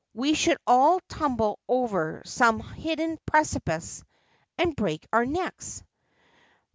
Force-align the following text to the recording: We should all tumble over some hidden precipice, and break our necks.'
We 0.15 0.33
should 0.33 0.57
all 0.65 0.99
tumble 1.09 1.59
over 1.69 2.23
some 2.25 2.59
hidden 2.59 3.19
precipice, 3.27 4.03
and 4.57 4.75
break 4.75 5.05
our 5.13 5.27
necks.' 5.27 5.83